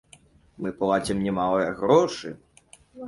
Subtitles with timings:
[0.65, 2.35] Мы плацім немалыя грошы.